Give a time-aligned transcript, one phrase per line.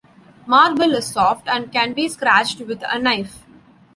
[0.47, 3.43] Marble is soft, and can be scratched with a knife.